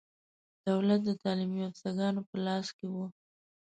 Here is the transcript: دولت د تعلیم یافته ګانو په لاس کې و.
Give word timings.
دولت 0.67 0.99
د 1.05 1.09
تعلیم 1.23 1.51
یافته 1.63 1.89
ګانو 1.97 2.21
په 2.29 2.35
لاس 2.45 2.67
کې 2.77 2.87
و. 2.93 2.95